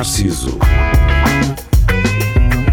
[0.00, 0.58] Narciso.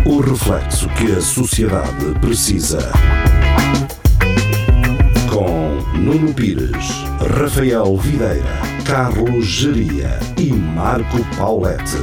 [0.06, 2.90] O reflexo que a sociedade precisa.
[5.30, 7.04] Com Nuno Pires,
[7.38, 8.46] Rafael Videira,
[8.86, 11.98] Carlos Geria e Marco Paulette.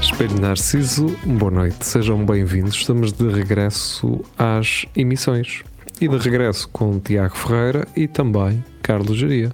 [0.00, 2.74] Espelho Narciso, boa noite, sejam bem-vindos.
[2.74, 5.62] Estamos de regresso às emissões
[6.00, 9.50] e de regresso com Tiago Ferreira e também Carlos Geria.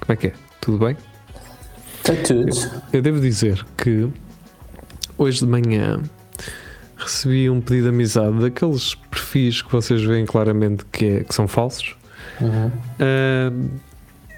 [0.00, 0.32] Como é que é?
[0.60, 0.96] Tudo bem?
[1.98, 2.50] Está tudo.
[2.92, 4.08] Eu devo dizer que
[5.18, 6.00] hoje de manhã
[6.96, 11.46] recebi um pedido de amizade daqueles perfis que vocês veem claramente que, é- que são
[11.46, 11.96] falsos.
[12.40, 13.52] ah,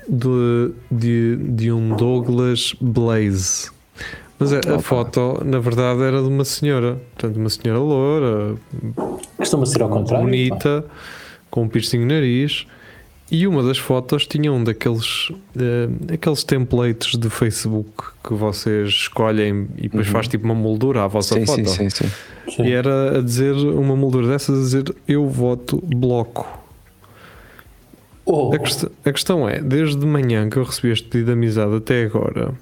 [0.09, 3.71] de, de, de um Douglas Blaze.
[4.39, 7.01] Mas a, a foto, na verdade, era de uma senhora.
[7.15, 8.57] Portanto, uma senhora loura,
[9.39, 10.27] Costuma ser ao contrário.
[10.27, 10.85] bonita,
[11.55, 12.67] com um piercing no nariz.
[13.31, 17.91] E uma das fotos tinha um daqueles eh, aqueles templates do Facebook
[18.23, 21.65] que vocês escolhem e depois faz tipo uma moldura à vossa Sim, foto.
[21.69, 22.07] sim, sim,
[22.51, 22.63] sim.
[22.65, 26.47] E era a dizer uma moldura dessas a dizer eu voto bloco.
[28.27, 31.33] Oh, A, quest- a questão é, desde de manhã que eu recebi este pedido de
[31.33, 32.53] amizade até agora,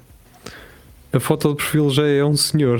[1.11, 2.79] a foto de perfil já é um senhor.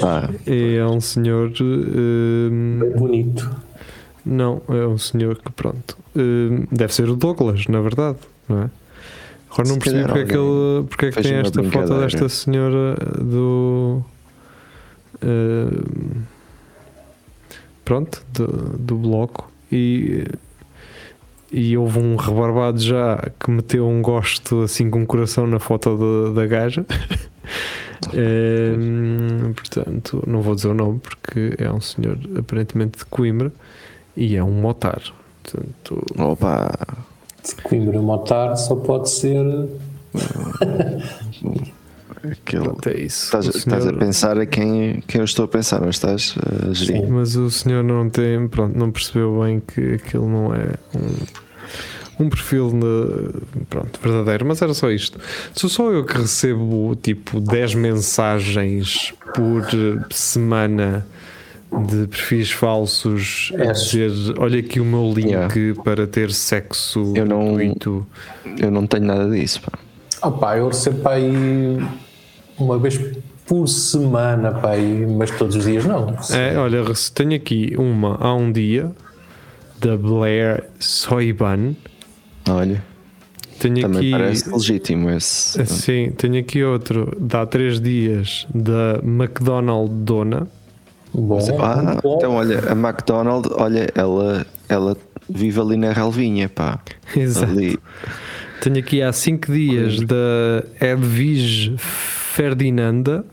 [0.00, 1.50] Pá, É um senhor.
[1.50, 3.50] Bem bonito.
[4.24, 5.96] Não, é um senhor que pronto.
[6.14, 8.70] hum, deve ser o Douglas, na verdade, não é?
[9.50, 12.94] Agora não calhar porque é que, ele, porque é que tem esta foto desta senhora
[13.20, 14.02] do.
[15.22, 16.22] hum,
[17.84, 18.46] pronto, do,
[18.78, 19.50] do bloco.
[19.70, 20.26] E,
[21.50, 25.98] e houve um rebarbado já que meteu um gosto assim com um coração na foto
[25.98, 26.86] da, da gaja.
[28.14, 33.52] Hum, portanto, não vou dizer o nome porque é um senhor aparentemente de Coimbra
[34.16, 35.02] e é um motar.
[35.42, 36.70] Portanto, opa,
[37.64, 39.44] Coimbra Motar só pode ser.
[42.30, 42.64] aquilo.
[42.64, 43.24] pronto, é isso.
[43.26, 46.34] Estás, O estás a senhor- pensar a quem, quem eu estou a pensar, não estás
[46.68, 47.02] a gerir?
[47.02, 47.10] Sim.
[47.10, 52.28] Mas o senhor não tem, pronto, não percebeu bem que aquilo não é um, um
[52.30, 55.18] perfil de- pronto, verdadeiro, mas era só isto.
[55.54, 59.64] Sou só eu que recebo tipo 10 mensagens por
[60.10, 61.04] semana
[61.88, 63.72] de perfis falsos a É.
[63.72, 65.82] dizer olha aqui o meu link Yeah.
[65.82, 68.06] para ter sexo Eu não- gratuito.
[68.58, 69.60] Eu não tenho nada disso.
[69.62, 69.78] Pá.
[70.28, 71.78] Opá, eu recebo para aí
[72.58, 73.00] uma vez
[73.46, 76.14] por semana, pá, aí, mas todos os dias não.
[76.30, 76.82] É, olha,
[77.14, 78.92] tenho aqui uma há um dia
[79.80, 81.74] da Blair Soiban.
[82.48, 82.82] Olha,
[83.58, 85.64] Tenho também aqui parece legítimo esse.
[85.66, 90.48] Sim, tenho aqui outro de há três dias da McDonald Dona.
[91.14, 92.16] Bom, Ah, bom.
[92.16, 94.96] então olha, a McDonald, olha, ela, ela
[95.28, 96.80] vive ali na relvinha, pá.
[97.16, 97.52] Exato.
[97.52, 97.78] Ali.
[98.62, 103.24] Tenho aqui há cinco dias da Edvige Ferdinanda.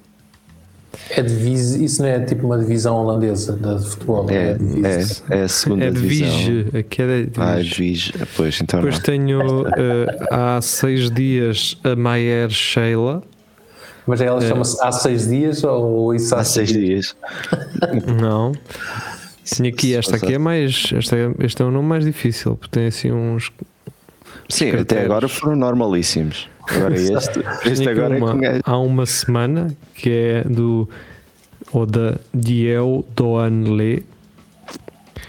[1.12, 4.26] É isso não é tipo uma divisão holandesa de futebol.
[4.30, 5.24] É, divisa.
[5.30, 6.28] é, é a segunda divisão.
[6.28, 7.06] Edvige, aqui é
[7.38, 8.10] Ah, Edvige.
[8.10, 8.14] Edvige.
[8.36, 9.02] Pois, então Depois não.
[9.04, 13.24] tenho eh, há seis dias a Maier Sheila.
[14.08, 17.16] Mas ela chama-se há seis dias ou isso há, Há seis dias.
[18.20, 18.54] Não.
[19.56, 20.92] Tenho aqui esta aqui é mais.
[20.96, 23.52] Esta é, este é um nome mais difícil, porque tem assim uns.
[24.48, 24.82] Sim, critérios.
[24.82, 26.48] até agora foram normalíssimos.
[26.70, 30.90] Agora este, este agora é uma- um gajo- há uma semana que é do
[31.72, 34.04] ou da Diel Doan Le.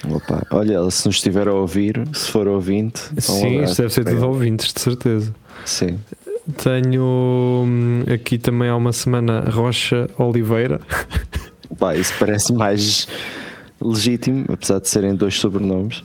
[0.08, 3.92] Opa, olha, ela se nos estiver a ouvir, se for ouvinte, um Sim, isto deve
[3.92, 5.34] ser tudo ouvintes, de certeza.
[5.66, 5.98] Sim.
[6.56, 7.02] Tenho
[7.66, 10.80] hum, aqui também há uma semana Rocha Oliveira.
[11.78, 13.06] Pá, isso parece mais
[13.80, 16.02] legítimo, apesar de serem dois sobrenomes.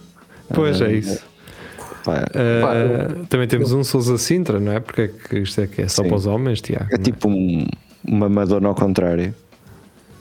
[0.54, 1.24] Pois Ah, é isso.
[2.04, 4.80] pá, Uh, também temos um Sousa Sintra, não é?
[4.80, 6.10] Porque é que isto é que é só Sim.
[6.10, 6.88] para os homens, Tiago.
[6.92, 7.66] é tipo um-
[8.08, 9.34] uma Madonna ao contrário.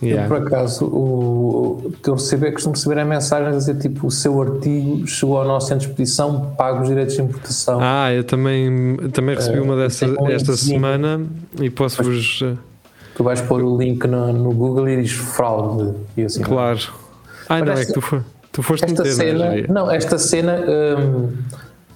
[0.02, 0.29] Eu, Yeah.
[0.29, 4.06] por acaso, o o que eu recebo é costumo receber é mensagens a dizer tipo:
[4.06, 7.79] o seu artigo chegou ao nosso centro de expedição, paga os direitos de importação.
[7.81, 11.23] Ah, eu também, também recebi Eh, uma dessa esta semana
[11.61, 12.44] e posso-vos.
[13.17, 15.94] Tu vais pôr o link no, no Google e diz fraude.
[16.17, 16.81] E assim, Claro.
[17.49, 18.20] Ah, não, é que tu, foi,
[18.50, 20.64] tu foste Esta meter, não é, cena, não, esta cena,
[20.99, 21.29] hum,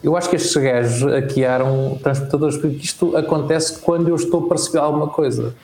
[0.05, 4.79] eu acho que estes gajos hackearam transportadores, porque isto acontece quando eu estou para receber
[4.79, 5.55] alguma coisa.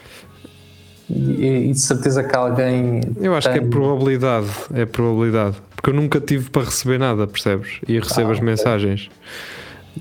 [1.11, 3.01] E, e de certeza que alguém.
[3.21, 5.57] Eu acho que é tem- probabilidade, é probabilidade.
[5.77, 7.79] Porque eu nunca tive para receber nada, percebes?
[7.87, 8.43] E recebo Ah, as ok.
[8.47, 9.11] mensagens.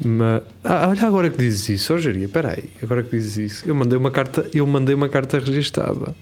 [0.03, 3.69] Mas, ah, olha agora que dizes isso, ó Jeria, peraí, agora que dizes isso.
[3.69, 6.15] Eu mandei uma carta, eu mandei uma carta registada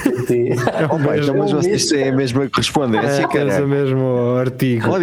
[0.84, 4.88] Oh, pá, então, mas vocês têm a mesma correspondência, É, tens o mesmo artigo.
[4.90, 4.96] Oh.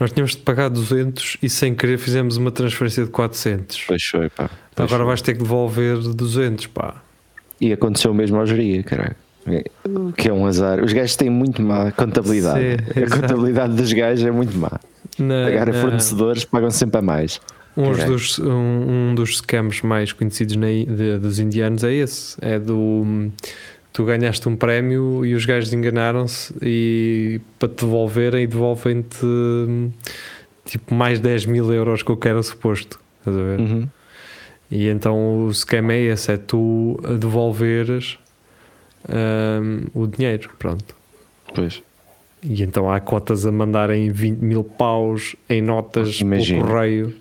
[0.00, 3.84] nós tínhamos de pagar 200 e sem querer fizemos uma transferência de 400.
[3.86, 4.48] Pois foi, pá.
[4.74, 7.02] Pois Agora vais ter que devolver 200, pá.
[7.60, 9.25] E aconteceu mesmo ao geria, caralho.
[9.84, 10.82] O Que é um azar.
[10.82, 12.60] Os gajos têm muito má contabilidade.
[12.60, 13.20] Sim, a exato.
[13.22, 14.72] contabilidade dos gajos é muito má.
[15.18, 17.40] Na- Pagar a fornecedores pagam sempre a mais.
[17.76, 22.58] Um, dos, um, um dos scams mais conhecidos na, de- dos indianos é esse: é
[22.58, 23.30] do
[23.92, 29.16] tu ganhaste um prémio e os gajos enganaram-se e para te devolverem devolvem-te
[30.64, 32.98] tipo mais 10 mil euros que o que era suposto.
[33.20, 33.60] Estás a ver?
[33.60, 33.88] Uhum.
[34.70, 38.18] E então o scam é esse: é tu devolveres
[39.08, 40.50] hum, o dinheiro.
[40.58, 40.94] Pronto.
[41.54, 41.82] Pois.
[42.42, 46.60] E então há cotas a mandarem 20 mil paus em notas Imagina.
[46.60, 47.14] pelo correio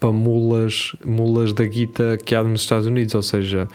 [0.00, 3.68] para mulas, mulas da guita que há nos Estados Unidos, ou seja,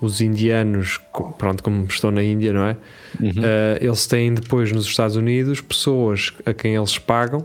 [0.00, 1.00] os indianos,
[1.38, 2.76] pronto, como estão na Índia, não é?
[3.20, 3.30] Uhum.
[3.42, 7.42] Eh, eles têm depois nos Estados Unidos pessoas a quem eles pagam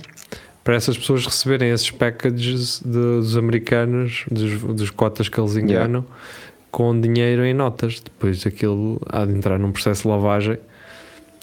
[0.64, 6.04] para essas pessoas receberem esses packages de- dos americanos, dos, dos cotas que eles Yeah.
[6.72, 8.00] Com dinheiro em notas.
[8.00, 10.58] Depois aquilo há de entrar num processo de lavagem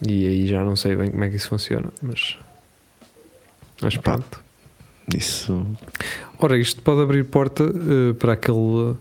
[0.06, 2.36] e aí já não sei bem como é que isso funciona, mas.
[3.82, 4.40] Mas pronto.
[5.16, 5.66] Isso.
[6.38, 8.96] Ora, isto pode abrir porta eh, para aquele.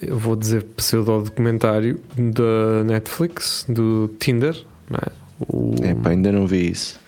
[0.00, 4.56] eu vou dizer pseudo-documentário da Netflix, do Tinder,
[4.88, 5.12] não é?
[5.48, 5.74] O,
[6.08, 6.98] ainda não vi isso.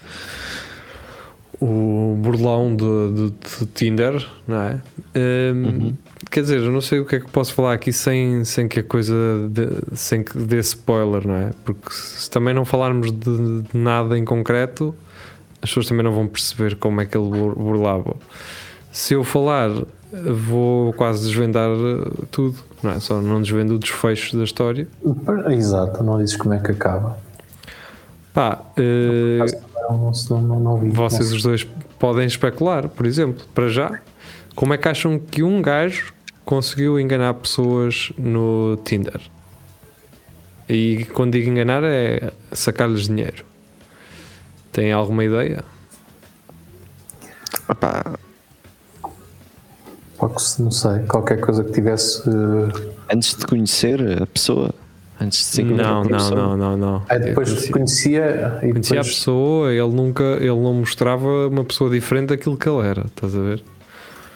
[1.60, 3.32] o burlão de
[3.74, 4.80] Tinder, não é?
[5.14, 5.96] Ehm, Uhum.
[6.30, 8.80] Quer dizer, eu não sei o que é que posso falar aqui sem, sem que
[8.80, 9.14] a coisa
[9.50, 11.50] de- sem que dê spoiler, não é?
[11.64, 14.94] Porque se também não falarmos de, de nada em concreto,
[15.62, 18.16] as pessoas também não vão perceber como é que ele bur- burlava.
[18.90, 19.70] Se eu falar,
[20.12, 23.00] vou quase desvendar eh, tudo, não é?
[23.00, 24.88] Só não desvendo o desfecho da história.
[25.50, 27.16] Exato, não dizes como é que acaba.
[28.34, 29.38] Pá, eh,
[29.88, 30.90] Não, não, não, não vi.
[30.90, 31.66] Vocês os dois
[31.98, 34.00] podem especular, por exemplo, para já,
[34.58, 36.12] como é que acham que um gajo
[36.44, 39.20] conseguiu enganar pessoas no Tinder?
[40.68, 43.44] E quando digo enganar é sacar-lhes dinheiro.
[44.72, 45.62] Têm alguma ideia?
[50.38, 52.28] Se- Não sei, qualquer coisa que tivesse.
[52.28, 54.74] eh, antes de conhecer a pessoa,
[55.20, 57.02] antes de se Não, a não, não, não, não.
[57.08, 59.06] aí depois conhecia, conhecia e conhecia a depois.
[59.14, 63.40] pessoa, ele nunca, ele não mostrava uma pessoa diferente daquilo que ele era, estás a
[63.40, 63.62] ver?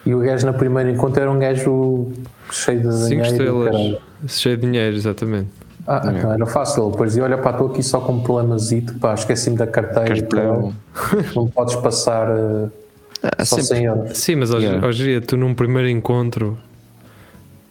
[0.05, 2.11] E o gajo na primeira encontro era um gajo
[2.51, 3.27] cheio de Cinco dinheiro.
[3.69, 3.97] estrelas,
[4.29, 5.49] cheio de dinheiro, exatamente.
[5.87, 6.17] Ah, É.
[6.19, 6.91] então era fácil.
[6.91, 10.73] Depois dizia: Olha, pá, estou aqui só com um problemazito, pá, esqueci-me da carteira Cartão.
[11.35, 12.69] Não podes passar eh,
[13.39, 14.19] Ah, só sempre- 100 euros.
[14.19, 14.87] Sim, mas hoje, Yeah.
[14.87, 16.59] hoje tu num primeiro encontro,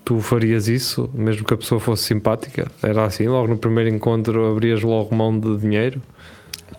[0.06, 2.68] tu farias isso, mesmo que a pessoa fosse simpática?
[2.82, 6.02] Era assim, logo no primeiro encontro abrias logo mão de dinheiro?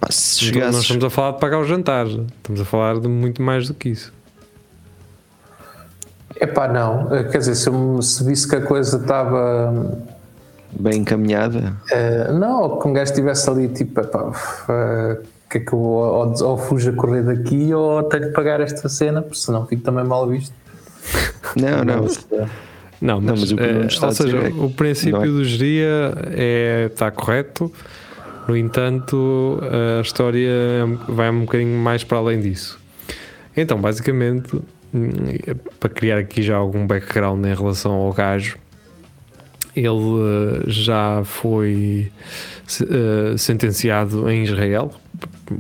[0.01, 2.99] pá, se Então, nós chegasses, estamos a falar de pagar o jantar, estamos a falar
[2.99, 4.13] de muito mais do que isso.
[6.43, 7.15] Epá, não.
[7.15, 9.97] Eh, Quer dizer, se, eu me- se visse que a coisa estava.
[10.79, 14.33] bem encaminhada, eh, não, ou que um gajo estivesse ali tipo, epá,
[14.69, 15.19] eh,
[15.49, 18.89] que é que eu ou, ou fujo a correr daqui ou tenho que pagar esta
[18.89, 20.53] cena, porque senão fico também mal visto.
[21.57, 22.47] não, não, Mas, eh,
[23.01, 25.13] Não, mas, mas o que o Nuno está ou a dizer seja, é o princípio
[25.13, 25.27] não é.
[25.27, 27.71] do geria é, está correto,
[28.49, 29.61] no entanto,
[29.99, 30.51] a história
[31.09, 32.81] vai um bocadinho mais para além disso.
[33.57, 34.63] Então, basicamente, hum,
[35.81, 38.59] para criar aqui já algum background em relação ao gajo,
[39.75, 42.13] ele eh, já foi
[42.81, 44.93] eh, sentenciado em Israel,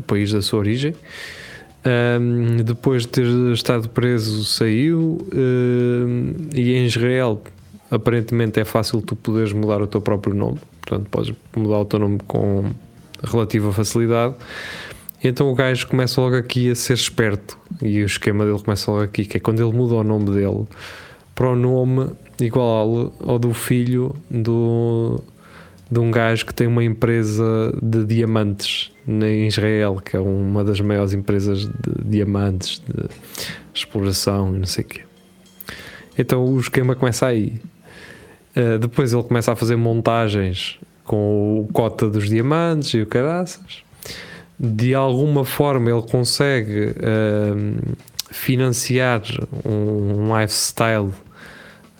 [0.07, 0.95] país da sua origem.
[2.65, 7.43] Depois de ter estado preso, saiu um, e em Israel
[7.91, 11.99] aparentemente é fácil tu poderes mudar o teu próprio nome, portanto podes mudar o teu
[11.99, 12.71] nome com
[13.23, 14.35] relativa facilidade.
[15.23, 19.05] Então o gajo começa logo aqui a ser esperto e o esquema dele começa logo
[19.05, 20.67] aqui, que é quando ele muda o nome dele
[21.35, 22.11] para o nome
[22.41, 25.23] igual ao, ao do filho do,
[25.91, 30.81] de um gajo que tem uma empresa de diamantes em Israel, que é uma das
[30.81, 31.71] maiores empresas de
[32.05, 33.09] diamantes, de
[33.75, 35.02] exploração e não sei o quê.
[36.19, 37.61] Então o esquema começa aí.
[38.57, 43.83] Uh, depois ele começa a fazer montagens com o cota dos diamantes e o caraças.
[44.59, 47.95] De alguma forma ele consegue um,
[48.31, 49.23] financiar
[49.65, 51.11] um, lifestyle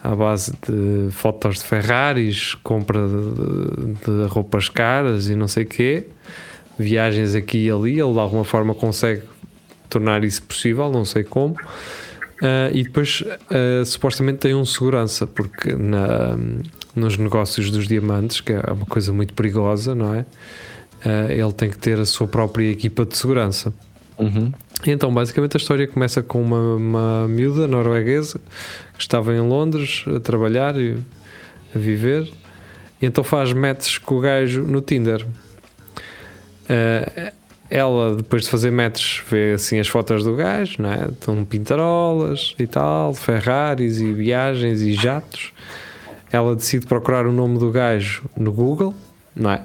[0.03, 6.07] à base de fotos de Ferraris, compra de, de roupas caras e não sei quê,
[6.79, 8.01] viagens aqui e ali.
[8.01, 9.23] Ele de alguma forma consegue
[9.89, 11.55] tornar isso possível, não sei como.
[11.55, 16.37] Uh, e depois uh, supostamente tem um segurança, porque na,
[16.95, 20.27] nos negócios dos diamantes, que é uma coisa muito perigosa, não é?
[21.05, 23.73] Uh, ele tem que ter a sua própria equipa de segurança.
[24.19, 24.53] Uhum.
[24.87, 28.41] Então, basicamente, a história começa com uma, uma miúda norueguesa
[28.95, 30.97] que estava em Londres a trabalhar e
[31.75, 32.31] a viver,
[33.01, 35.27] e então faz matches com o gajo no Tinder.
[36.65, 37.33] Uh,
[37.69, 41.07] ela, depois de fazer matches, vê assim as fotos do gajo, não é?
[41.07, 45.53] Estão pintarolas e tal, Ferraris e viagens e jatos.
[46.31, 48.95] Ela decide procurar o nome do gajo no Google,
[49.35, 49.63] não é?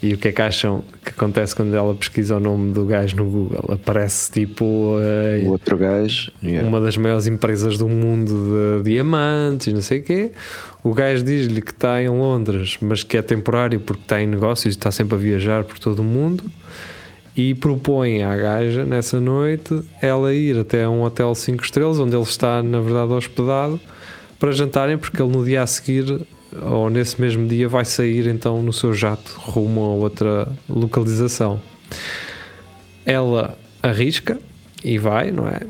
[0.00, 3.16] E o que é que acham que acontece quando ela pesquisa o nome do gajo
[3.16, 3.64] no Google?
[3.72, 6.66] Aparece tipo uh, o outro gajo, yeah.
[6.66, 10.30] uma das maiores empresas do mundo de diamantes e não sei o quê.
[10.84, 14.74] O gajo diz-lhe que está em Londres, mas que é temporário porque está em negócios
[14.74, 16.44] e está sempre a viajar por todo o mundo.
[17.36, 22.22] E propõe à gaja, nessa noite, ela ir até um hotel 5 estrelas, onde ele
[22.22, 23.80] está, na verdade, hospedado,
[24.40, 26.20] para jantarem, porque ele no dia a seguir
[26.62, 31.60] ou nesse mesmo dia vai sair então no seu jato rumo a outra localização.
[33.04, 34.38] Ela arrisca
[34.84, 35.60] e vai, não é?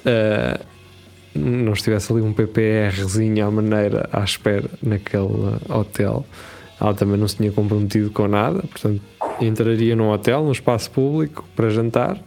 [0.00, 0.74] Uh,
[1.34, 6.24] não estivesse ali um PPRzinho à maneira à espera naquele hotel,
[6.80, 9.00] ela também não se tinha comprometido com nada, portanto
[9.40, 12.18] entraria num hotel, num espaço público para jantar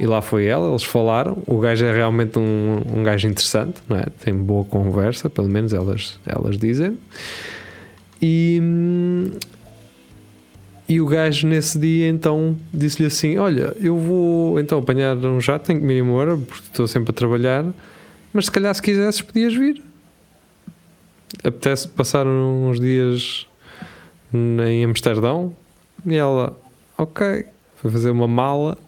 [0.00, 1.42] e lá foi ela, eles falaram.
[1.46, 4.06] O gajo é realmente um, um gajo interessante, não é?
[4.24, 6.96] Tem boa conversa, pelo menos elas, elas dizem.
[8.20, 8.62] E,
[10.88, 15.66] e o gajo nesse dia então disse-lhe assim: Olha, eu vou então apanhar um jato,
[15.66, 17.66] tenho que me ir embora, porque estou sempre a trabalhar,
[18.32, 19.82] mas se calhar se quisesses podias vir.
[21.44, 23.46] Apetece passar uns dias
[24.32, 25.54] em Amsterdão
[26.06, 26.58] e ela,
[26.96, 27.44] ok,
[27.76, 28.78] foi fazer uma mala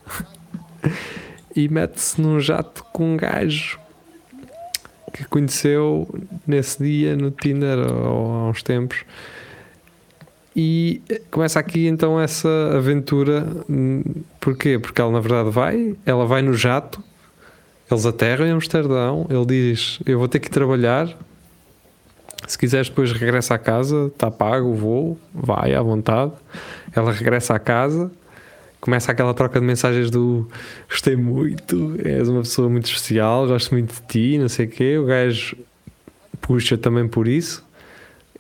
[1.55, 3.79] e mete-se num jato com um gajo
[5.12, 6.09] que conheceu
[6.47, 9.05] nesse dia no Tinder ou há uns tempos.
[10.55, 13.47] E começa aqui então essa aventura.
[14.41, 14.79] Porquê?
[14.79, 17.03] Porque ela na verdade vai, ela vai no jato,
[17.91, 21.09] eles aterram em Amsterdão, ele diz: Eu vou ter que trabalhar.
[22.47, 26.33] Se quiseres depois regressa à casa, está pago o voo, vai à vontade.
[26.95, 28.11] Ela regressa à casa,
[28.83, 30.49] começa aquela troca de mensagens do
[30.89, 34.99] gostei muito, és uma pessoa muito especial, gosto muito de ti, não sei o quê.
[34.99, 35.57] O gajo
[36.41, 37.65] puxa também por isso.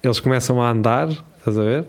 [0.02, 1.08] Eles começam a andar,
[1.38, 1.84] estás a ver?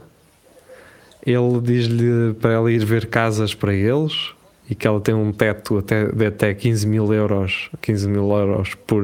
[1.25, 4.33] Ele diz-lhe para ela ir ver casas para eles
[4.69, 8.75] e que ela tem um teto até, de até 15 mil euros, 15 mil euros
[8.75, 9.03] por,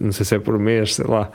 [0.00, 1.30] não sei se é por mês, sei lá,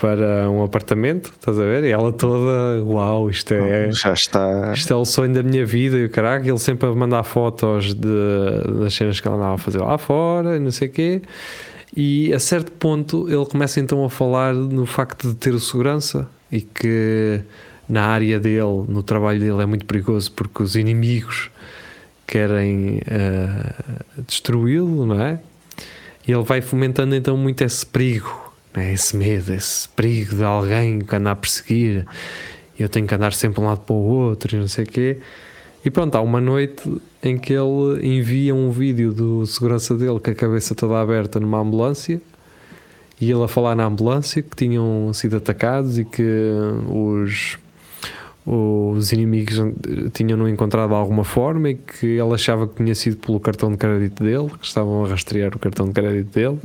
[0.00, 1.84] para um apartamento, estás a ver?
[1.84, 3.90] E ela toda, uau, isto é.
[3.90, 4.72] Já está.
[4.74, 7.94] Isto é o sonho da minha vida e o caraca, ele sempre a mandar fotos
[7.94, 11.22] de, das cenas que ela andava a fazer lá fora e não sei o quê.
[11.96, 16.28] E a certo ponto ele começa então a falar no facto de ter o segurança
[16.52, 17.40] e que
[17.88, 21.50] na área dele, no trabalho dele, é muito perigoso porque os inimigos
[22.26, 25.38] querem uh, destruí-lo, não é?
[26.26, 28.92] E ele vai fomentando então muito esse perigo, é?
[28.92, 32.06] esse medo, esse perigo de alguém que anda a perseguir.
[32.78, 35.18] Eu tenho que andar sempre um lado para o outro e não sei o quê.
[35.84, 36.82] E pronto, há uma noite
[37.22, 41.60] em que ele envia um vídeo do segurança dele com a cabeça toda aberta numa
[41.60, 42.20] ambulância
[43.20, 46.22] e ele a falar na ambulância que tinham sido atacados e que
[46.88, 47.58] os
[48.46, 49.56] os inimigos
[50.14, 53.76] tinham-no encontrado de alguma forma e que ele achava que tinha sido pelo cartão de
[53.76, 56.60] crédito dele, que estavam a rastrear o cartão de crédito dele.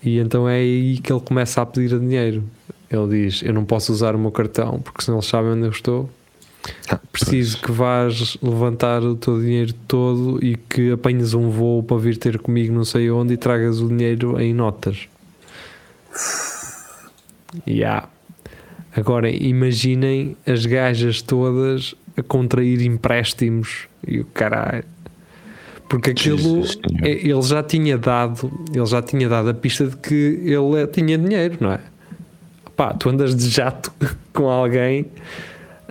[0.00, 2.44] E então é aí que ele começa a pedir dinheiro.
[2.88, 5.70] Ele diz: Eu não posso usar o meu cartão porque senão eles sabem onde eu
[5.70, 6.08] estou.
[6.88, 11.96] Ah, Preciso que vás levantar o teu dinheiro todo e que apanhes um voo para
[11.96, 15.08] vir ter comigo não sei onde e tragas o dinheiro em notas.
[17.66, 18.08] Yeah.
[18.94, 24.84] Agora imaginem as gajas todas a contrair empréstimos e o caralho.
[25.88, 26.64] Porque aquilo
[27.02, 31.18] é, ele já tinha dado, ele já tinha dado a pista de que ele tinha
[31.18, 31.80] dinheiro, não é?
[32.76, 33.92] Pá, tu andas de jato
[34.32, 35.06] com alguém,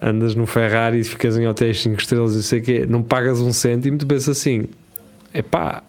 [0.01, 3.51] andas no Ferrari e ficas em hotéis 5 estrelas e sei que não pagas um
[3.51, 4.67] cêntimo, tu pensas assim,
[5.33, 5.83] é pá,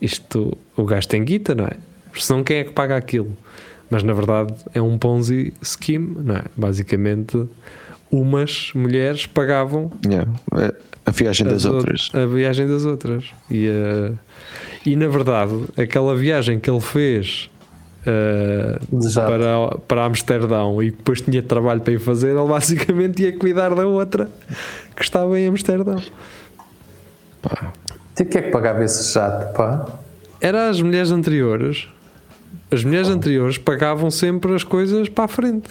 [0.00, 1.76] isto o gajo tem guita, não é?
[2.14, 3.36] Senão quem é que paga aquilo?
[3.94, 6.42] Mas na verdade é um Ponzi scheme, não é?
[6.56, 7.48] Basicamente,
[8.10, 10.28] umas mulheres pagavam yeah.
[10.56, 10.74] É
[11.06, 12.10] a viagem das outras.
[12.12, 13.26] A viagem das outras.
[13.48, 14.18] E, uh,
[14.84, 17.48] e na verdade, aquela viagem que ele fez
[18.00, 23.76] uh, para, para Amsterdão e depois tinha trabalho para ir fazer, ele basicamente ia cuidar
[23.76, 24.28] da outra
[24.96, 26.02] que estava em Amsterdão.
[27.40, 27.72] Pá.
[28.18, 29.86] E que é que pagava esse jato, pá?
[30.40, 31.93] Era as mulheres anteriores
[32.70, 35.70] as mulheres anteriores pagavam sempre as coisas para a frente.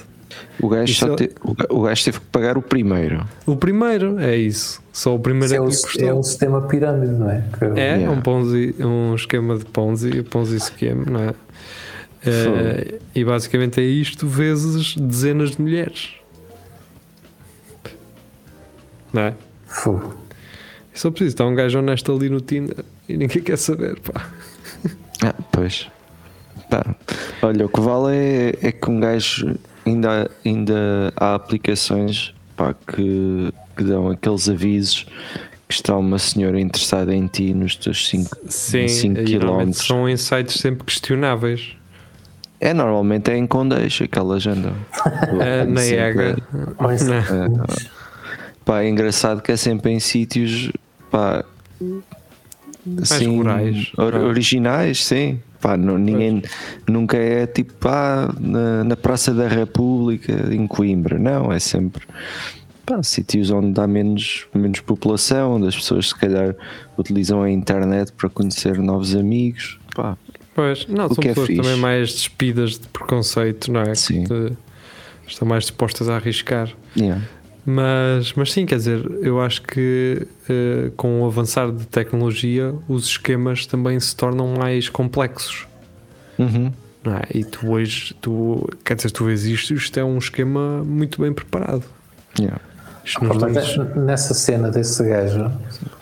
[0.60, 1.30] O gajo, só te,
[1.69, 3.24] o gajo teve que pagar o primeiro.
[3.46, 4.82] O primeiro, é isso.
[4.91, 5.69] Só o primeiro é, é, o,
[6.00, 7.43] é um sistema pirâmide, não é?
[7.58, 8.12] Que, é, yeah.
[8.12, 11.30] um, ponzi, um esquema de Ponzi, Ponzi esquema, não é?
[12.26, 16.13] Uh, e basicamente é isto vezes dezenas de mulheres.
[19.12, 19.34] Não é?
[19.67, 20.15] Fogo.
[20.93, 24.30] Só preciso estar um gajo honesto ali no Tinder e ninguém quer saber, pá.
[25.24, 25.89] Ah, pois.
[26.73, 29.55] Pá, olha, o que vale é, é que um gajo
[29.86, 35.05] ainda, ainda há aplicações pá, que, que dão aqueles avisos
[35.67, 39.71] que está uma senhora interessada em ti nos teus 5 km.
[39.73, 41.75] São insights sempre questionáveis.
[42.59, 44.73] É, normalmente é em Condeix que elas andam.
[45.41, 46.38] é, na EGA.
[46.39, 47.73] É,
[48.63, 50.71] pá, é engraçado que é sempre em sítios
[51.12, 51.43] pá,
[53.01, 55.39] assim, rurais, originais, sim.
[55.63, 56.43] Pá, não, ninguém
[56.86, 62.06] nunca é tipo ah, na, na, Praça da República em Coimbra, não, é sempre
[62.86, 66.54] pá, sítios onde há menos, menos população, onde as pessoas se calhar
[66.97, 69.80] utilizam a internet para conhecer novos amigos.
[69.95, 70.17] Pá.
[70.54, 73.95] Pois, não, são é pessoas é também mais despidas de preconceito, não é?
[73.95, 74.26] Sim.
[74.26, 74.52] Que
[75.26, 76.69] estão mais dispostas a arriscar.
[76.97, 77.23] Yeah.
[77.65, 83.06] Mas, mas sim, quer dizer, eu acho que uh, com o avançar de tecnologia, os
[83.06, 85.65] esquemas também se tornam mais complexos.
[86.38, 86.71] Uhum.
[87.04, 87.21] Não é?
[87.34, 91.32] E tu hoje, tu, quer dizer, tu vês isto, isto é um esquema muito bem
[91.32, 91.84] preparado.
[92.38, 92.60] Yeah.
[93.21, 95.52] Mas é, nessa cena desse gajo,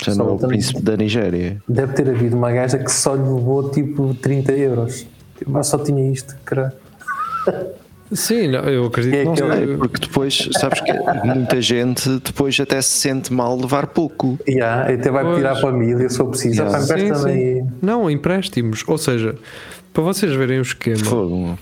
[0.04, 1.62] já não é o príncipe da Nigéria.
[1.68, 5.08] Deve ter havido uma gaja que só lhe levou tipo 30 euros.
[5.48, 6.76] Mas só tinha isto, cara.
[8.12, 10.92] Sim, não, eu acredito é que não é, porque depois, sabes que
[11.24, 14.38] muita gente depois até se sente mal levar pouco.
[14.48, 16.62] Yeah, até vai pedir à família se for preciso.
[16.62, 16.82] Yeah.
[16.82, 17.68] Sim, sim.
[17.82, 18.84] Não, empréstimos.
[18.86, 19.36] Ou seja,
[19.94, 21.58] para vocês verem o esquema, Fogo.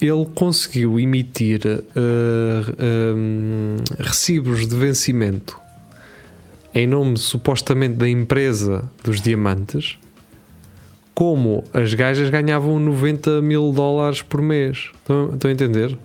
[0.00, 5.58] ele conseguiu emitir uh, uh, recibos de vencimento
[6.74, 9.98] em nome supostamente da empresa dos diamantes
[11.18, 14.90] como as gajas ganhavam 90 mil dólares por mês.
[14.98, 15.98] Estão, estão a entender?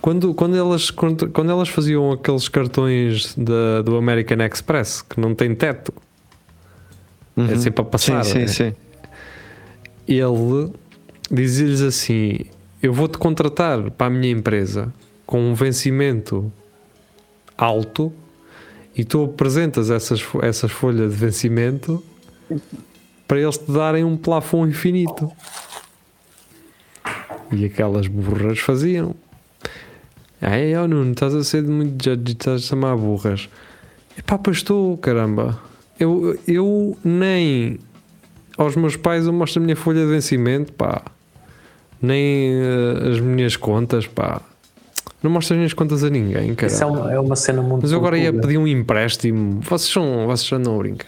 [0.00, 5.32] Quando, quando, elas, quando, quando elas faziam aqueles cartões da, do American Express que não
[5.32, 5.94] tem teto,
[7.36, 7.52] é uhum.
[7.52, 8.24] é sempre a passar.
[8.24, 8.46] Sim, sim, é?
[8.48, 8.74] sim.
[10.08, 10.72] Ele
[11.30, 12.40] dizia-lhes assim:
[12.82, 14.92] Eu vou-te contratar para a minha empresa
[15.24, 16.52] com um vencimento
[17.56, 18.12] alto
[18.96, 22.02] e tu apresentas essas, essas folhas de vencimento
[23.30, 25.30] para eles te darem um plafond infinito.
[27.52, 29.14] E aquelas burras faziam.
[30.42, 33.48] Ai, ó Nuno, estás a ser muito judge, estás a chamar burras.
[34.18, 35.60] Epá, pois estou, caramba.
[35.96, 37.78] Eu, eu nem
[38.58, 41.00] aos meus pais eu mostro a minha folha de vencimento, pá.
[42.02, 44.42] Nem eh, as minhas contas, pá.
[45.22, 46.72] Não mostro as minhas contas a ninguém, cara.
[46.72, 47.82] Isso é uma, é uma cena muito.
[47.82, 49.60] Mas eu agora ia pedir um empréstimo.
[49.60, 51.06] Vocês são, vocês já não brincam.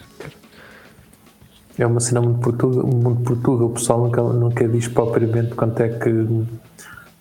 [1.79, 3.65] É uma cena muito portuga, muito portuga.
[3.65, 6.11] O pessoal nunca, nunca diz propriamente quanto é que.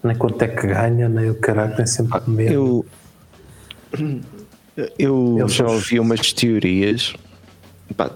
[0.04, 2.86] Nem quanto é que ganha, nem o caralho, tem sempre medo.
[4.76, 7.14] Eu, eu Eles já ouvi umas teorias.
[7.96, 8.12] Pá,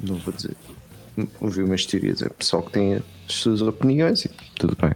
[0.00, 0.56] não vou dizer.
[1.40, 2.22] Ouvi umas teorias.
[2.22, 4.92] É pessoal que tem as suas opiniões e tudo bem.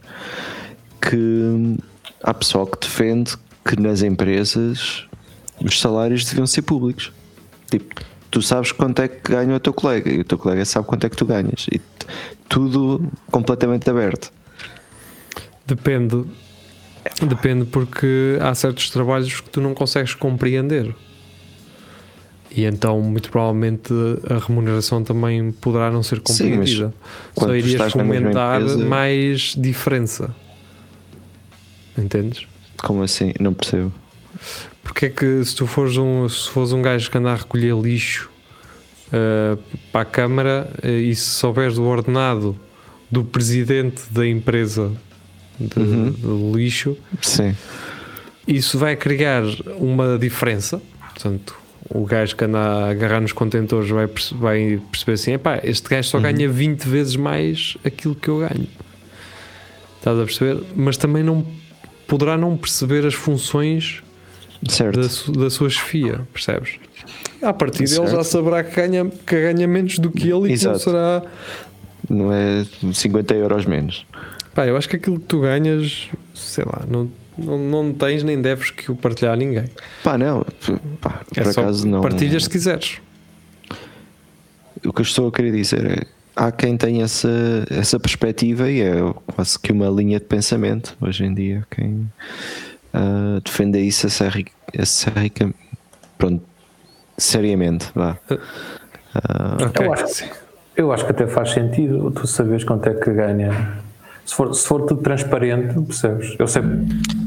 [1.00, 1.78] Que
[2.22, 5.06] há pessoal que defende que nas empresas
[5.64, 7.12] os salários deviam ser públicos.
[7.70, 10.86] Tipo, tu sabes quanto é que ganha o teu colega e o teu colega sabe
[10.86, 11.66] quanto é que tu ganhas.
[11.72, 11.80] E
[12.48, 14.32] tudo completamente aberto.
[15.66, 16.24] Depende.
[17.26, 20.94] Depende porque há certos trabalhos que tu não consegues compreender.
[22.50, 23.92] E então, muito provavelmente,
[24.28, 26.92] a remuneração também poderá não ser Sim, compreendida.
[27.34, 30.34] quando Só irias fomentar empresa- mais diferença.
[31.96, 32.46] Entendes?
[32.82, 33.32] Como assim?
[33.38, 33.92] Não percebo.
[34.82, 37.74] Porque é que se tu fores um, se fores um gajo que anda a recolher
[37.76, 38.30] lixo
[39.08, 39.58] uh,
[39.92, 42.58] para a Câmara uh, e se souberes do ordenado
[43.10, 44.92] do presidente da empresa
[45.58, 46.10] de, Uhum.
[46.10, 47.54] de lixo, Sim.
[48.48, 49.42] isso vai criar
[49.78, 50.80] uma diferença.
[51.00, 51.54] Portanto,
[51.88, 56.08] o gajo que anda a agarrar nos contentores vai, vai perceber assim: epá, este gajo
[56.08, 58.66] só ganha 20 vezes mais aquilo que eu ganho.
[59.98, 60.62] Estás a perceber?
[60.74, 61.46] Mas também não
[62.06, 64.02] poderá não perceber as funções
[64.68, 65.00] Certo.
[65.00, 66.74] da, su- da sua chefia, percebes?
[67.42, 70.64] A partir dele já saberá que ganha, que ganha menos do que ele e que
[70.64, 70.78] não Exato.
[70.80, 71.22] será.
[72.08, 74.06] Não é 50 euros menos.
[74.54, 78.40] Pá, eu acho que aquilo que tu ganhas, sei lá, não, não, não tens nem
[78.42, 79.64] deves que o partilhar a ninguém.
[80.04, 80.44] Pá, não.
[81.00, 82.00] Pá, É por acaso não.
[82.02, 82.98] partilhas se quiseres.
[84.84, 86.20] O que eu estou a querer dizer é.
[86.36, 87.28] Há quem tenha essa,
[87.70, 88.94] essa perspectiva e é
[89.34, 91.66] quase que uma linha de pensamento hoje em dia.
[91.70, 92.10] Quem
[92.92, 94.46] ah, defende isso a serri-
[94.78, 95.50] a serrica-
[96.18, 96.42] pronto,
[97.18, 97.86] seriamente.
[97.94, 98.16] Vá.
[99.14, 99.86] Ah, Ok.
[99.86, 100.24] Eu, acho,
[100.76, 103.78] eu acho que até faz sentido tu saberes quanto é que ganha.
[104.24, 106.36] Se for, se for tudo transparente, percebes?
[106.38, 106.62] Eu sei,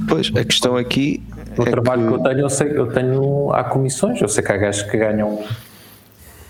[0.08, 1.22] pois, a questão aqui.
[1.58, 2.08] no é trabalho que...
[2.08, 3.52] que- eu tenho, eu sei, eu tenho.
[3.54, 5.44] Há comissões, eu sei que há gajos que ganham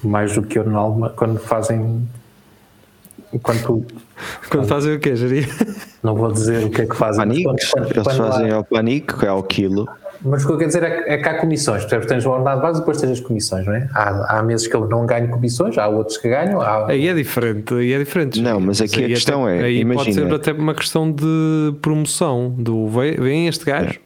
[0.04, 2.08] mais do que eu na Alemanha quando fazem.
[3.34, 3.86] Enquanto.
[4.50, 5.48] Quando fazem o quê, Jari?
[6.04, 7.26] Não vou dizer o que é que fazem.
[7.26, 9.88] mas Paniques, quando- quando- eles quando fazem ao panico, que é ao quilo.
[10.26, 12.06] Mas o que eu quero dizer é que, é que há comissões, percebes?
[12.08, 13.90] Tens o ordenado base e depois tens as comissões, não é?
[13.94, 16.62] Há, há meses que eu não ganho comissões, há outros que ganham.
[16.62, 18.40] Há, Aí é diferente, aí é diferente.
[18.42, 21.12] Não, mas aqui a aí questão até, é, Aí pode imagina- ser até uma questão
[21.12, 22.50] de promoção.
[22.58, 24.00] Do vem, este gajo,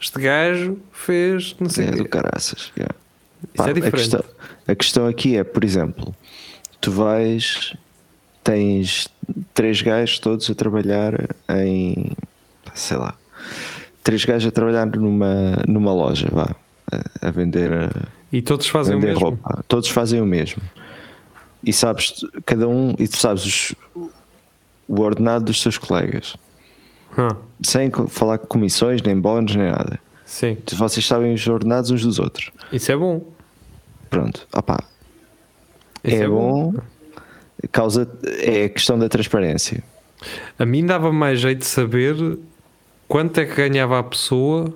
[0.00, 2.70] este gajo fez não sei É do caraças.
[2.76, 2.94] yeah.
[3.54, 3.96] Isso é a, diferente.
[3.96, 4.24] questão,
[4.68, 6.14] a questão aqui é, por exemplo,
[6.80, 7.74] tu vais,
[8.44, 9.08] tens
[9.54, 11.14] três gajos todos a trabalhar
[11.48, 12.12] em,
[12.74, 13.14] sei lá,
[14.02, 16.54] três gajos a trabalhar numa, numa loja, vá,
[16.92, 17.90] a, a vender, a
[18.30, 19.18] E todos fazem o mesmo.
[19.20, 19.64] roupa.
[19.66, 20.62] Todos fazem o mesmo.
[21.64, 23.74] E sabes, cada um, e tu sabes os-
[24.86, 26.36] o ordenado dos teus colegas,
[27.16, 29.98] Ah, sem falar de comissões, nem bónus, nem nada.
[30.26, 32.50] sim, Vocês sabem os ordenados uns dos outros.
[32.70, 33.24] isso é bom.
[34.10, 34.84] Pronto, opá,
[36.04, 36.74] Isso é, bom,
[37.68, 38.08] causa
[38.40, 39.82] é a questão da transparência.
[40.58, 42.16] A mim dava mais jeito de saber
[43.08, 44.72] quanto é que ganhava a pessoa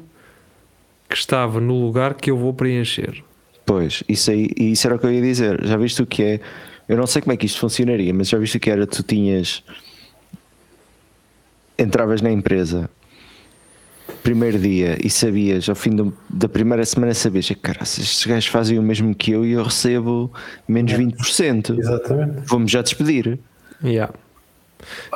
[1.09, 3.25] que estava no lugar que eu vou preencher.
[3.65, 5.65] Pois, isso aí, e isso era o que eu ia dizer.
[5.65, 6.41] Já viste o que é?
[6.89, 8.87] Eu não sei como é que isto funcionaria, mas já viste o que era?
[8.87, 9.63] Tu tinhas.
[11.79, 12.91] Entravas na empresa
[14.29, 18.47] primeiro dia e sabias, ao fim do- da primeira semana, sabias que cara, estes gajos
[18.47, 20.31] fazem o mesmo que eu e eu recebo
[20.69, 21.79] menos 20%.
[21.79, 22.43] Exatamente.
[22.47, 23.39] Vou-me já despedir.
[23.83, 24.13] Yeah.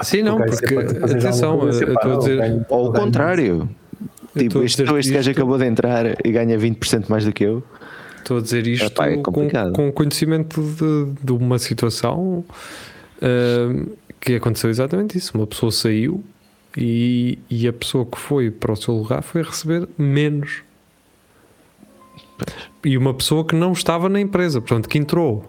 [0.03, 2.37] Sim, não, porque é fazeres atenção, coisa, eu estou a dizer.
[2.39, 3.69] ganho- Ou o ganho- contrário.
[4.37, 7.63] Tipo, este, este gajo isto- acabou de entrar e ganha 20% mais do que eu.
[8.19, 12.43] Estou a dizer isto Epá, é com, com conhecimento de, de uma situação
[13.21, 13.89] ahm,
[14.21, 15.33] que aconteceu exatamente isso.
[15.37, 16.25] Uma pessoa saiu
[16.77, 20.63] e, e a pessoa que foi para o seu lugar foi receber menos.
[22.85, 25.45] E uma pessoa que não estava na empresa, portanto, que entrou.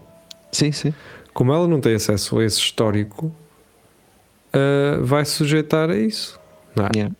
[0.52, 0.94] Sim, sim.
[1.34, 3.36] Como ela não tem acesso a esse histórico,
[4.54, 6.40] ah, vai sujeitar a isso.
[6.76, 6.90] Não é?
[6.96, 7.16] Yeah.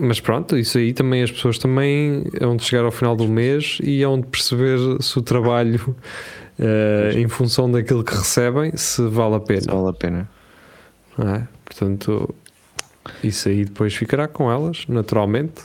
[0.00, 3.78] Mas pronto, isso aí também as pessoas também hão de chegar ao final do mês
[3.82, 5.94] e hão de perceber se o trabalho,
[6.58, 9.60] uh, em função daquilo que recebem, se vale a pena.
[9.60, 10.30] Se vale a pena.
[11.18, 11.46] É?
[11.64, 12.34] Portanto,
[13.22, 15.62] isso aí depois ficará com elas, naturalmente.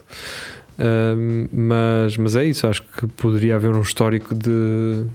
[0.77, 5.05] Uh, mas, mas é isso, acho que poderia haver um histórico de,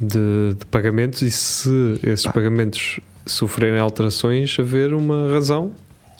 [0.00, 2.32] de, de pagamentos e se esses ah.
[2.32, 5.72] pagamentos sofrerem alterações, haver uma razão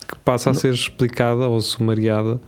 [0.07, 2.39] que passa a ser explicada ou sumariada.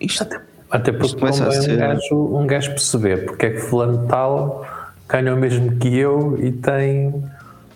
[0.00, 1.72] Isto até, até porque começa a ser...
[1.72, 4.66] um, gajo, um gajo perceber porque é que fulano tal
[5.08, 7.12] ganha o mesmo que eu e tem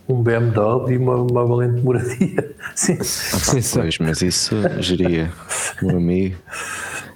[0.08, 2.54] um BMW e uma, uma valente moradia.
[2.74, 2.98] Sim.
[3.00, 5.30] Ah, pá, pois, mas isso geria,
[5.82, 6.36] meu amigo.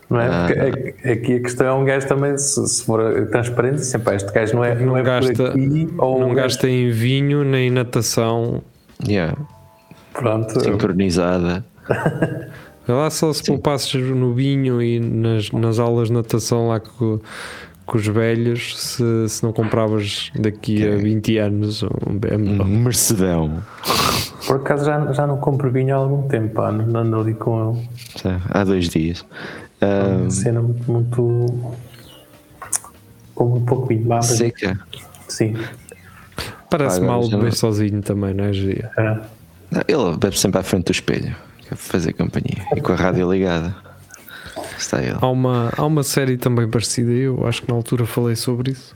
[0.09, 0.47] Não é?
[0.47, 4.33] Porque ah, aqui a questão é um gajo também, se, se for transparente, sempre este
[4.33, 6.79] gajo não é, não, não é gasta, aqui, ou não gasta gajo...
[6.79, 8.63] em vinho nem natação.
[9.07, 9.37] Yeah.
[10.15, 10.59] Pronto.
[10.61, 11.65] Sincronizada.
[12.89, 17.21] Lá só se poupasses no vinho e nas, nas aulas de natação lá com,
[17.89, 22.63] com os velhos, se, se não compravas daqui a 20 anos um BMW.
[22.63, 23.63] Um Mercedão.
[24.47, 27.73] Por acaso já, já não compro vinho há algum tempo, pá, não ando ali com
[27.73, 27.89] ele.
[28.51, 29.25] há dois dias.
[29.81, 31.77] Um, uma cena muito, muito.
[33.35, 34.23] com um pouco vinho.
[34.23, 34.79] Seca.
[35.27, 35.57] Sim.
[36.69, 38.91] Parece mal beber sozinho também, não é, Gia?
[38.99, 39.19] É.
[39.89, 41.35] Ele bebe sempre à frente do espelho
[41.75, 43.88] fazer companhia e com a rádio ligada.
[44.79, 45.17] Está ele.
[45.21, 48.95] Há uma, há uma série também parecida, eu acho que na altura falei sobre isso,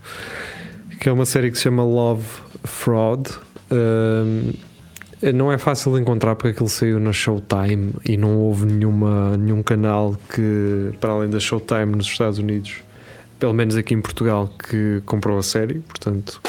[1.01, 2.25] que é uma série que se chama Love
[2.64, 3.29] Fraud.
[3.71, 4.53] Um,
[5.35, 9.62] não é fácil de encontrar porque aquilo saiu na Showtime e não houve nenhuma, nenhum
[9.62, 12.77] canal que, para além da Showtime nos Estados Unidos,
[13.38, 16.40] pelo menos aqui em Portugal, que comprou a série, portanto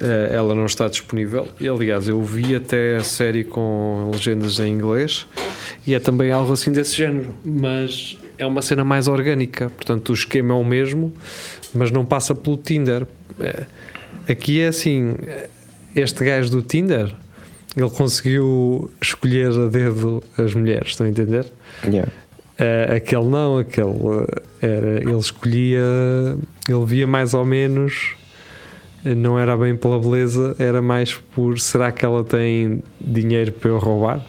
[0.00, 1.48] eh, ela não está disponível.
[1.60, 5.26] E aliás, eu vi até a série com legendas em inglês
[5.86, 10.14] e é também algo assim desse género, mas é uma cena mais orgânica, portanto o
[10.14, 11.12] esquema é o mesmo,
[11.74, 13.06] mas não passa pelo Tinder.
[13.40, 13.64] É,
[14.28, 15.14] aqui é assim,
[15.94, 17.14] este gajo do Tinder,
[17.76, 21.46] ele conseguiu escolher a dedo as mulheres, estão a entender?
[21.84, 22.10] Yeah.
[22.58, 23.92] Uh, aquele não, aquele
[24.62, 25.82] era, ele escolhia,
[26.68, 28.14] ele via mais ou menos,
[29.04, 33.78] não era bem pela beleza, era mais por será que ela tem dinheiro para eu
[33.78, 34.24] roubar?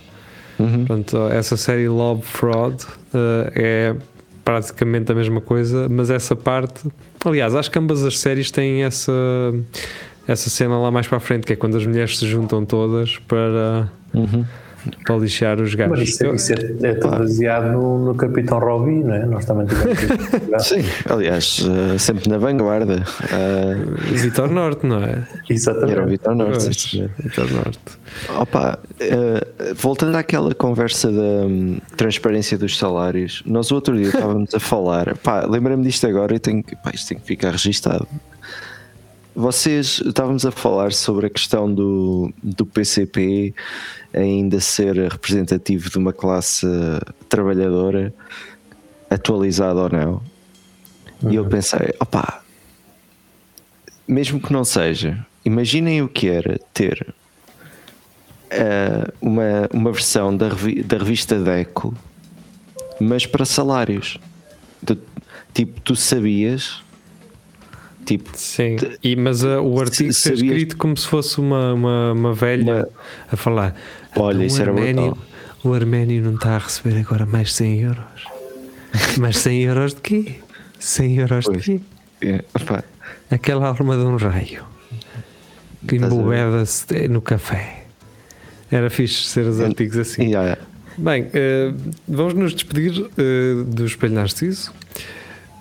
[0.60, 0.86] Uhum.
[0.86, 3.96] Portanto, essa série Love Fraud uh, é
[4.44, 6.82] praticamente a mesma coisa, mas essa parte.
[7.24, 9.12] Aliás, acho que ambas as séries têm essa,
[10.28, 13.18] essa cena lá mais para a frente, que é quando as mulheres se juntam todas
[13.28, 13.90] para.
[14.14, 14.46] Uhum
[15.06, 16.00] para lixar os gajos.
[16.00, 19.26] Mas isso, é, isso é, é tudo baseado no, no Capitão Robbie, não é?
[19.26, 19.98] Nós também tivemos
[20.66, 23.04] Sim, aliás, uh, sempre na vanguarda.
[23.24, 25.28] Uh, Vitor Norte, não é?
[25.50, 25.92] Exatamente.
[25.92, 27.12] Era o Vitor Norte.
[27.20, 27.80] Vitor Norte.
[28.38, 34.54] Opa, uh, voltando àquela conversa da um, transparência dos salários, nós o outro dia estávamos
[34.54, 38.08] a falar, pá, lembrei-me disto agora e tenho, pá, isto tem que ficar registado.
[39.36, 43.54] Vocês estávamos a falar sobre a questão do, do PCP
[44.14, 46.66] ainda ser representativo de uma classe
[47.28, 48.14] trabalhadora,
[49.10, 50.22] atualizada ou não.
[51.22, 51.32] Uhum.
[51.32, 51.50] E eu uhum.
[51.50, 52.42] pensei, opá,
[54.08, 57.14] mesmo que não seja, imaginem o que era ter
[58.52, 61.94] uh, uma, uma versão da, revi da revista Deco,
[63.02, 64.18] mas para salários.
[65.54, 66.85] Tipo, tu sabias
[68.06, 72.34] Tipo, Sim, e, mas uh, o artigo ser escrito como se fosse uma, uma, uma
[72.34, 72.88] velha uma...
[73.32, 73.76] a falar.
[74.16, 75.18] Olha, então, isso era Arménio,
[75.64, 78.28] O Arménio não está a receber agora mais 100 euros.
[79.18, 80.36] mais 100 euros de quê?
[80.80, 81.64] 100 euros pois.
[81.64, 81.82] de quê?
[82.22, 82.44] É,
[83.32, 84.64] Aquela arma de um raio
[85.88, 87.86] que embobeda-se no café.
[88.72, 90.26] Era fixe ser os artigos assim.
[90.26, 90.58] Yeah.
[90.98, 94.74] Bem, uh, vamos nos despedir uh, do Espelho Narciso.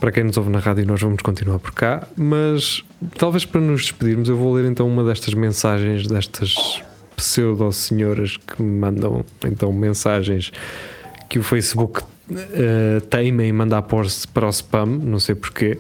[0.05, 2.85] Para quem nos ouve na rádio, nós vamos continuar por cá, mas
[3.17, 6.83] talvez para nos despedirmos, eu vou ler então uma destas mensagens destas
[7.17, 10.53] pseudo-senhoras que me mandam então mensagens
[11.27, 15.79] que o Facebook uh, teima em mandar para o spam, não sei porquê.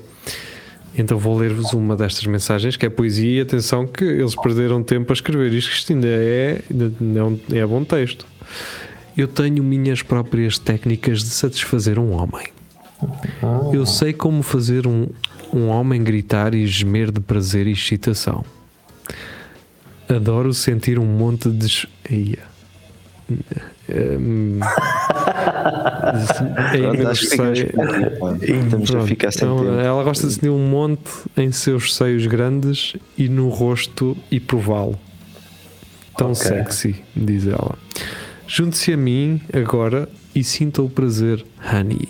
[0.97, 5.13] Então vou ler-vos uma destas mensagens que é poesia e atenção que eles perderam tempo
[5.13, 8.27] a escrever isto, isto ainda é, é, um, é bom texto.
[9.15, 12.47] Eu tenho minhas próprias técnicas de satisfazer um homem.
[13.73, 15.09] Eu sei como fazer um,
[15.53, 18.45] um homem gritar e gemer de prazer e excitação.
[20.09, 21.89] Adoro sentir um monte de.
[22.11, 22.55] Ia.
[23.87, 24.61] Um,
[29.33, 34.41] então, ela gosta de sentir um monte em seus seios grandes e no rosto e
[34.41, 34.99] prová-lo.
[36.17, 36.49] Tão okay.
[36.49, 37.77] sexy, diz ela.
[38.47, 42.09] Junte-se a mim agora e sinta o prazer, honey.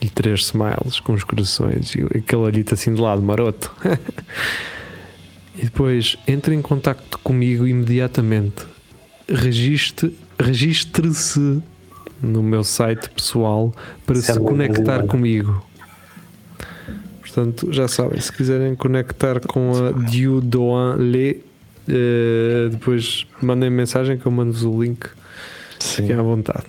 [0.00, 3.74] E três smiles com os corações e aquele olhito assim de lado, maroto.
[5.56, 8.64] e depois entre em contato comigo imediatamente.
[9.28, 11.60] Registre, registre-se
[12.22, 13.74] no meu site pessoal
[14.06, 15.64] para se, se conectar comigo.
[17.20, 21.42] Portanto, já sabem, se quiserem conectar com a Dieu Doan Le,
[21.88, 25.06] uh, depois mandem mensagem que eu mando-vos o link.
[25.78, 26.02] Sim.
[26.02, 26.66] Fiquem à vontade.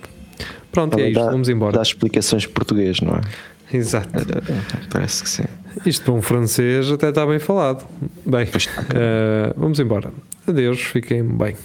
[0.72, 1.72] Pronto, Ela é isto, dá, vamos embora.
[1.72, 3.76] Dá explicações português, não é?
[3.76, 4.08] Exato.
[4.90, 5.44] Parece que sim.
[5.86, 7.86] Isto para um francês até está bem falado.
[8.26, 10.12] Bem, uh, vamos embora.
[10.46, 11.56] Adeus, fiquem bem.